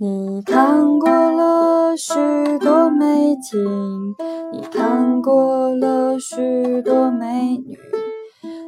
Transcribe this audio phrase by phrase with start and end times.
[0.00, 2.14] 你看过了许
[2.60, 4.14] 多美景，
[4.52, 7.76] 你看过了许多美女，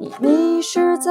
[0.00, 1.10] 你迷失在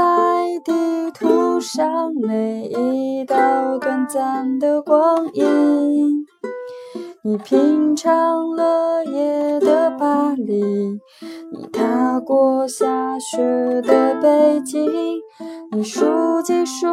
[0.63, 6.27] 地图上每一道短暂的光阴。
[7.23, 10.61] 你品尝了夜的巴黎，
[11.51, 13.41] 你踏过下雪
[13.81, 14.85] 的北京，
[15.71, 16.05] 你书
[16.43, 16.85] 记书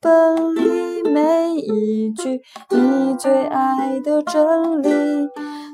[0.00, 0.62] 本里
[1.64, 2.40] 一句
[2.70, 4.88] 你最爱的真理，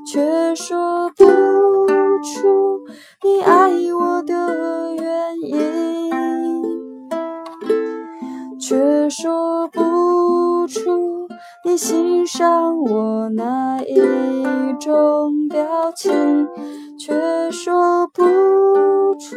[0.06, 2.80] 却说不出
[3.22, 6.10] 你爱我的原因，
[8.58, 11.28] 却说不出。
[11.64, 14.02] 你欣赏我哪一
[14.80, 16.48] 种表情，
[16.98, 18.24] 却说不
[19.18, 19.36] 出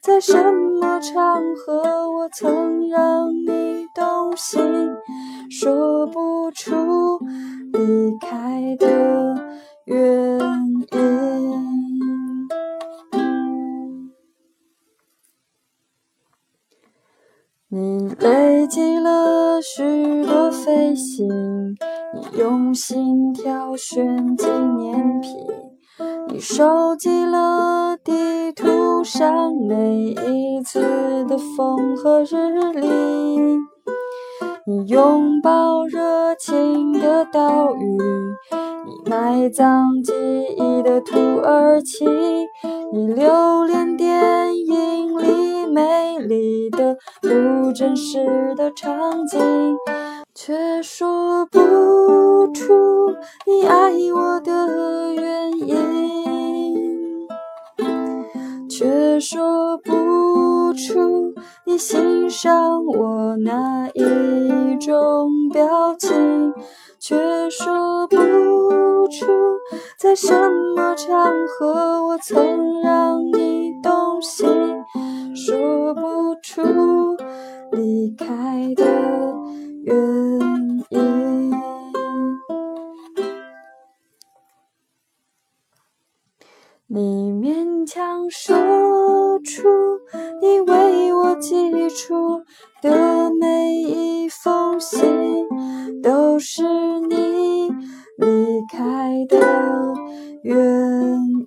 [0.00, 4.60] 在什么场合我曾让你动心，
[17.72, 21.28] 你累积了许多飞行，
[22.12, 24.44] 你用心挑选纪
[24.76, 25.30] 念品，
[26.30, 30.80] 你收集了地图上每一次
[31.26, 32.88] 的风和日丽，
[34.66, 37.98] 你拥抱热情的岛屿，
[38.84, 40.12] 你埋葬记
[40.56, 42.04] 忆的土耳其，
[42.92, 44.49] 你留恋电
[46.70, 46.96] 的。
[47.20, 49.38] 不真实的场景，
[50.34, 51.58] 却说不
[52.52, 53.14] 出
[53.46, 57.28] 你爱我的原因，
[58.68, 66.52] 却说不出你欣赏我哪一种表情，
[66.98, 67.16] 却
[67.50, 68.16] 说不
[69.08, 69.26] 出
[69.98, 70.32] 在什
[70.74, 74.49] 么场合我曾让你动心，
[78.16, 78.84] 开的
[79.84, 79.96] 原
[80.90, 81.52] 因
[86.86, 89.68] 你勉强说出
[90.40, 92.42] 你为我寄出
[92.82, 95.46] 的每一封信
[96.02, 96.64] 都是
[97.00, 97.70] 你
[98.18, 99.94] 离开的
[100.42, 100.56] 原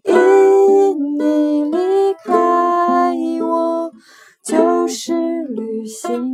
[0.06, 3.92] 因你离开我
[4.44, 6.33] 就是旅行。